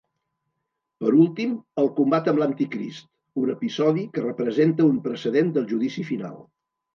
Per 1.01 1.09
últim, 1.23 1.51
el 1.81 1.89
combat 1.99 2.29
amb 2.31 2.41
l'anticrist, 2.43 3.05
un 3.43 3.51
episodi 3.55 4.07
que 4.17 4.25
representa 4.25 4.89
un 4.95 4.99
precedent 5.09 5.55
del 5.59 5.69
Judici 5.75 6.09
Final. 6.11 6.43